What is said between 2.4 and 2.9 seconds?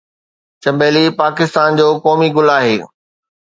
آهي